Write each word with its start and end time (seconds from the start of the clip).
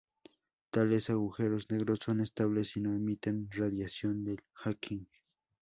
Tales 0.71 1.11
agujeros 1.11 1.69
negros 1.69 1.99
son 2.03 2.21
estables 2.21 2.75
y 2.75 2.79
no 2.81 2.91
emiten 2.95 3.47
radiación 3.51 4.23
de 4.23 4.37
Hawking. 4.53 5.03